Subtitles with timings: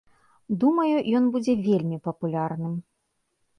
[0.63, 2.73] Думаю, ён будзе вельмі папулярным.